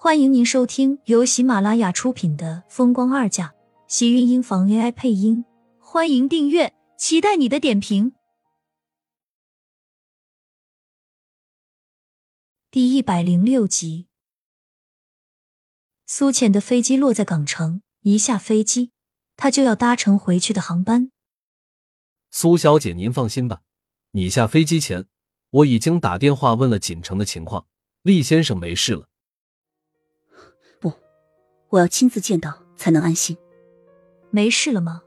[0.00, 3.48] 欢迎您收听由喜马拉雅出品的《风光二嫁》，
[3.88, 5.44] 喜运音房 AI 配音。
[5.80, 8.12] 欢迎订阅，期待你的点评。
[12.70, 14.06] 第一百零六集，
[16.06, 18.92] 苏浅的飞机落在港城，一下飞机，
[19.36, 21.10] 他就要搭乘回去的航班。
[22.30, 23.62] 苏小姐，您放心吧，
[24.12, 25.08] 你下飞机前，
[25.50, 27.66] 我已经打电话问了锦城的情况，
[28.02, 29.08] 厉先生没事了。
[31.70, 33.36] 我要亲自见到才能安心。
[34.30, 35.02] 没事了吗？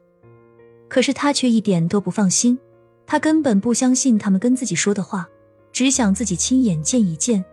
[0.87, 2.59] 可是他却一点都不放心，
[3.05, 5.27] 他根本不相信他们跟自己说的话，
[5.71, 7.43] 只想自己亲眼见一见。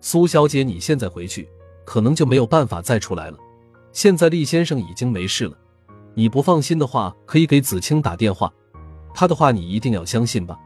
[0.00, 1.48] 苏小姐，你现在回去，
[1.84, 3.38] 可能就没有办法再出来了。
[3.92, 5.56] 现在厉先生已经没事了，
[6.14, 8.52] 你不放心的话，可以给子清打电话，
[9.14, 10.58] 他的话你一定要相信吧。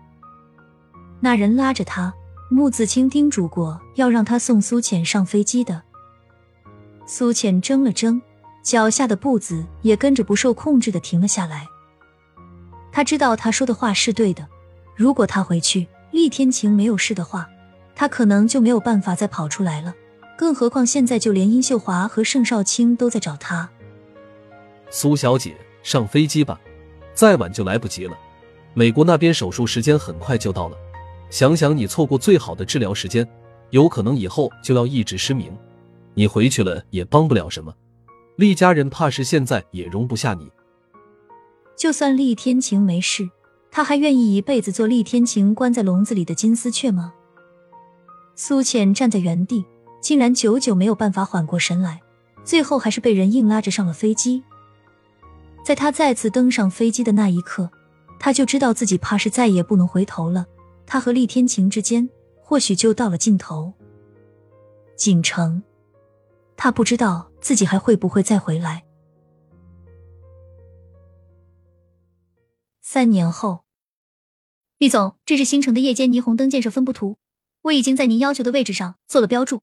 [1.21, 2.13] 那人拉着他，
[2.51, 5.83] 穆子清叮嘱过要让他送苏浅上飞机的。
[7.07, 8.21] 苏浅怔了怔，
[8.63, 11.67] 脚下的步子也跟着不受控制的停了下来。
[12.91, 14.47] 他知道他说的话是对的，
[14.95, 17.49] 如果他回去，厉天晴没有事的话，
[17.95, 19.95] 他可能就没有办法再跑出来了。
[20.37, 23.69] 更何况现在就连殷秀华和盛少卿都在找他。
[24.91, 26.61] 苏小姐，上飞机吧，
[27.15, 28.17] 再晚就来不及了。
[28.75, 30.77] 美国那边手术时间很快就到了，
[31.31, 33.27] 想想你错过最好的治疗时间，
[33.71, 35.57] 有可能以后就要一直失明。
[36.15, 37.75] 你回去了也帮不了什么，
[38.37, 40.51] 厉家人怕是现在也容不下你。
[41.77, 43.29] 就算厉天晴没事，
[43.71, 47.15] 他还愿意一辈子做厉天晴关在笼子里的金丝雀吗？
[48.35, 49.65] 苏浅站在原地，
[50.01, 52.01] 竟然久久没有办法缓过神来，
[52.45, 54.43] 最后还是被人硬拉着上了飞机。
[55.65, 57.71] 在他再次登上飞机的那一刻，
[58.19, 60.47] 他就知道自己怕是再也不能回头了。
[60.87, 62.09] 他和厉天晴之间，
[62.41, 63.73] 或许就到了尽头。
[64.97, 65.63] 锦城。
[66.63, 68.85] 他不知道自己还会不会再回来。
[72.81, 73.65] 三年后，
[74.79, 77.19] 厉总，这是新城的夜间霓虹灯建设分布图，
[77.63, 79.63] 我已经在您要求的位置上做了标注。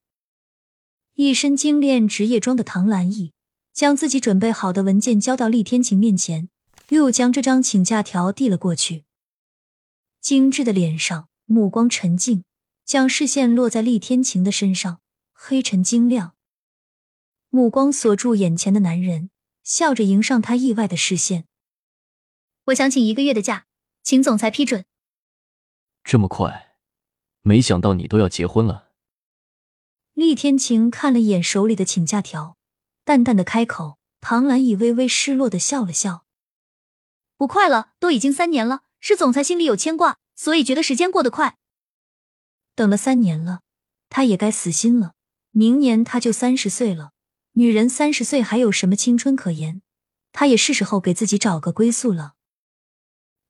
[1.14, 3.32] 一身精炼职业装的唐兰义
[3.72, 6.50] 将自己准备好的文件交到厉天晴面前，
[6.90, 9.06] 又将这张请假条递了过去。
[10.20, 12.44] 精致的脸上，目光沉静，
[12.84, 15.00] 将视线落在厉天晴的身上，
[15.32, 16.34] 黑沉晶亮。
[17.50, 19.32] 目光锁住眼前的男人，
[19.64, 21.46] 笑着迎上他意外的视线。
[22.66, 23.66] 我想请一个月的假，
[24.04, 24.86] 请总裁批准。
[26.04, 26.76] 这么快？
[27.42, 28.90] 没想到你都要结婚了。
[30.14, 32.58] 厉天晴看了一眼手里的请假条，
[33.04, 33.98] 淡淡的开口。
[34.22, 36.26] 唐兰以微微失落的笑了笑。
[37.38, 41.58] 不快了，都已经三年了，是总裁心里有牵挂，所以觉得时间过得快。
[42.76, 43.62] 等了三年了，
[44.10, 45.14] 他也该死心了。
[45.52, 47.14] 明年他就三十岁了。
[47.54, 49.82] 女人三十岁还有什么青春可言？
[50.32, 52.36] 她也是时候给自己找个归宿了。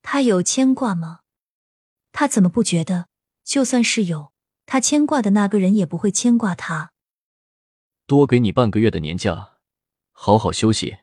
[0.02, 1.20] 他有牵挂吗？
[2.10, 3.08] 他怎么不觉得？
[3.44, 4.32] 就算是有，
[4.64, 6.92] 他牵挂的那个人也不会牵挂他。
[8.06, 9.58] 多给你半个月的年假，
[10.12, 10.98] 好好休息。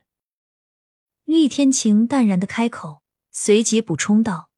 [1.24, 4.50] 厉天晴淡然的开口，随即补充道：“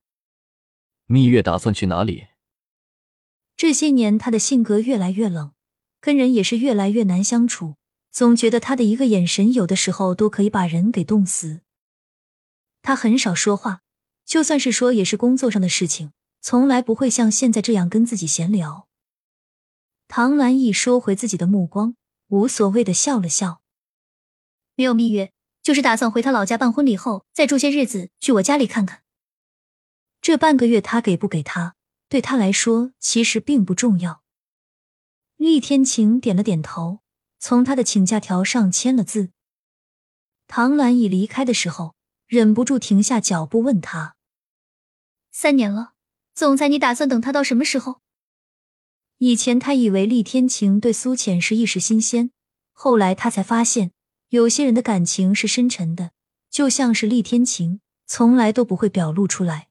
[1.06, 2.28] 蜜月打算去哪里？”
[3.56, 5.52] 这些年，他的性格越来越冷，
[6.00, 7.74] 跟人也是越来越难相处。
[8.10, 11.60] 总觉得他的一个眼神，有的时候都可以把人给冻死。
[12.82, 13.82] 他很少说话，
[14.25, 18.88] 就算是说，也是工作上的事情，从来不会像现在这样跟自己闲聊。
[20.09, 21.94] 唐兰一收回自己的目光，
[22.28, 23.60] 无所谓的笑了笑。
[24.75, 25.32] 没有蜜月，
[25.62, 29.03] 就是打算回他老家办婚礼后，再住些日子，去我家里看看。
[30.21, 31.77] 这半个月他给不给他，
[32.09, 34.22] 对他来说其实并不重要。
[35.37, 37.00] 厉天晴点了点头。
[37.40, 39.30] 从他的请假条上签了字。
[40.46, 41.96] 唐兰已离开的时候，
[42.26, 44.16] 忍不住停下脚步，问他
[45.32, 45.94] ：“三年了，
[46.34, 48.02] 总裁，你打算等他到什么时候？”
[49.18, 52.30] 以前他以为厉天晴对苏浅是一时新鲜，
[52.72, 53.92] 后来他才发现，
[54.28, 56.12] 有些人的感情是深沉的，
[56.50, 59.68] 就像是厉天晴，从来都不会表露出来。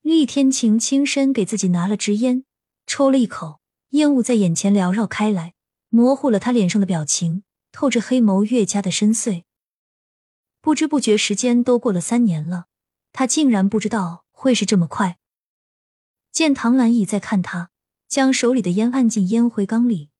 [0.00, 2.44] 厉天晴轻身给自己拿了支烟，
[2.86, 3.60] 抽了一口，
[3.90, 5.54] 烟雾在眼前缭绕开来。
[5.88, 9.44] 模糊了他脸上的表情，透着黑眸越加的深邃。
[10.60, 12.66] 不知不觉，时间都过了三年了，
[13.12, 15.18] 他竟然不知道会是这么快。
[16.30, 17.70] 见唐兰已在看他，
[18.06, 20.10] 将手里的烟按进烟灰缸里，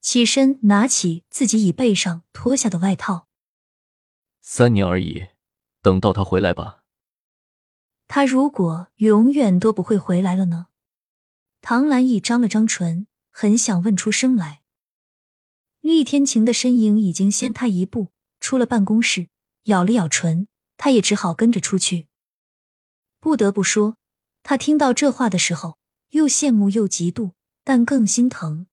[0.00, 3.26] 起身拿起自己椅背上脱下的外套。
[4.40, 5.28] 三年而已，
[5.80, 6.84] 等到他回来吧。
[8.06, 10.66] 他如果永远都不会回来了呢？
[11.60, 13.06] 唐兰已张了张唇。
[13.32, 14.60] 很想问出声来。
[15.80, 19.26] 厉天晴的身影已经先他一步出了办公室，
[19.64, 20.46] 咬了咬唇，
[20.76, 22.06] 他也只好跟着出去。
[23.18, 23.96] 不得不说，
[24.44, 25.78] 他听到这话的时候，
[26.10, 27.32] 又羡慕又嫉妒，
[27.64, 28.66] 但更心疼。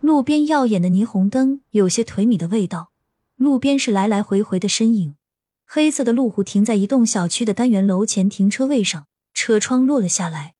[0.00, 2.92] 路边耀眼的霓虹灯有些颓靡的味道，
[3.36, 5.16] 路边是来来回回的身影。
[5.66, 10.54] 黑色的路虎停在一栋小区的单元楼前停车位上，车窗落了下来。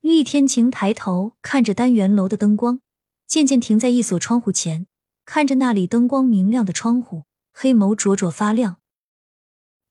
[0.00, 2.80] 厉天晴抬头看着单元楼的灯光，
[3.26, 4.86] 渐渐停在一所窗户前，
[5.24, 8.80] 看着那里灯光明亮的窗户，黑眸灼灼发亮。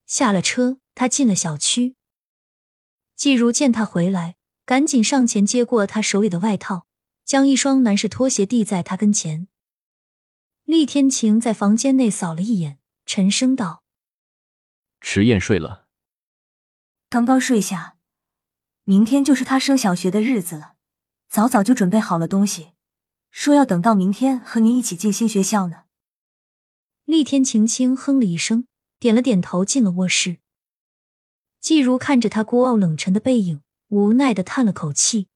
[0.06, 1.94] 下了车，他进了小区。
[3.14, 6.86] 季如见他回来，赶紧上前接过他手里的外套，
[7.24, 9.48] 将一双男士拖鞋递在他跟前。
[10.64, 13.82] 厉天晴在房间内扫了一眼，沉声道。
[15.00, 15.86] 迟燕睡了，
[17.10, 17.97] 刚刚睡下。
[18.88, 20.72] 明天就是他升小学的日子了，
[21.28, 22.68] 早早就准备好了东西，
[23.30, 25.82] 说要等到明天和您一起进新学校呢。
[27.04, 28.66] 厉天晴轻哼了一声，
[28.98, 30.38] 点了点头，进了卧室。
[31.60, 35.28] 季如看着他孤傲冷沉的背影，无奈的叹了口气。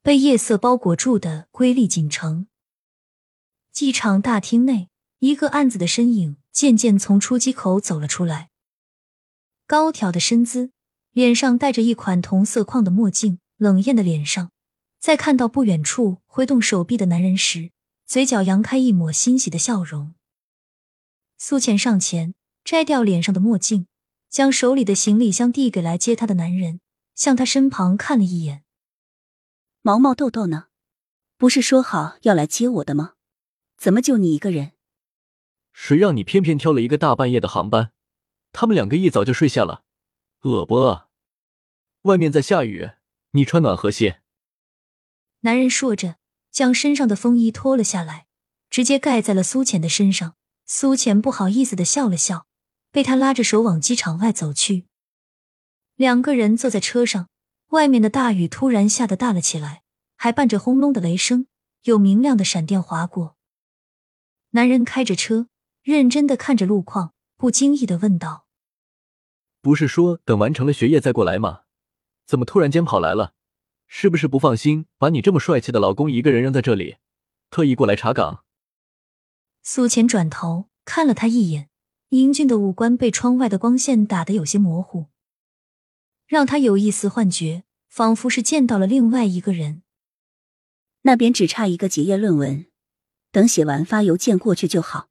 [0.00, 2.46] 被夜色包裹住的瑰丽锦城，
[3.70, 4.88] 机场大厅内，
[5.18, 6.38] 一个暗子的身影。
[6.50, 8.50] 渐渐从出机口走了出来，
[9.66, 10.72] 高挑的身姿，
[11.12, 14.52] 脸上戴着一款同色框的墨镜，冷艳的脸上，
[15.00, 17.72] 在看到不远处挥动手臂的男人时，
[18.06, 20.14] 嘴角扬开一抹欣喜的笑容。
[21.36, 23.86] 苏浅上前摘掉脸上的墨镜，
[24.28, 26.80] 将手里的行李箱递给来接她的男人，
[27.16, 28.62] 向他身旁看了一眼。
[29.82, 30.66] 毛毛豆豆呢？
[31.36, 33.14] 不是说好要来接我的吗？
[33.76, 34.72] 怎么就你一个人？
[35.72, 37.90] 谁让你偏偏挑了一个大半夜的航班？
[38.52, 39.82] 他们两个一早就睡下了，
[40.42, 41.08] 饿不饿？
[42.02, 42.90] 外面在下雨，
[43.32, 44.22] 你穿暖和些。
[45.40, 46.16] 男人说着，
[46.50, 48.26] 将身上的风衣脱了下来，
[48.68, 50.36] 直接盖在了苏浅的身上。
[50.66, 52.46] 苏浅不好意思的笑了笑，
[52.90, 54.86] 被他拉着手往机场外走去。
[55.96, 57.28] 两个人坐在车上，
[57.68, 59.82] 外面的大雨突然下得大了起来，
[60.16, 61.46] 还伴着轰隆的雷声，
[61.82, 63.36] 有明亮的闪电划过。
[64.50, 65.48] 男人开着车。
[65.82, 68.44] 认真的看着路况，不经意的问道
[69.62, 71.62] ：“不是说等完成了学业再过来吗？
[72.26, 73.34] 怎么突然间跑来了？
[73.86, 76.96] 是不是不放心把你这么帅气的老公一个人扔在这里，
[77.50, 78.44] 特意过来查岗？”
[79.62, 81.68] 苏浅转头看了他一眼，
[82.10, 85.06] 英俊的五官被窗外的光线打得有些模糊，
[86.26, 89.82] 让他有一丝幻觉，仿佛是见到了另外一个人。
[91.02, 92.66] 那边只差一个结业论文，
[93.32, 95.08] 等写完发邮件过去就好。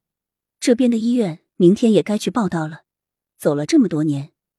[0.59, 2.83] 这边的医院明天也该去报道了。
[3.37, 4.31] 走了这么多年，